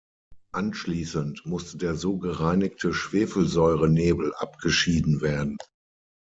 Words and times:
Anschließend 0.53 1.45
musste 1.45 1.77
der 1.77 1.93
so 1.93 2.17
gereinigte 2.17 2.91
Schwefelsäure-Nebel 2.91 4.33
abgeschieden 4.33 5.21
werden. 5.21 5.59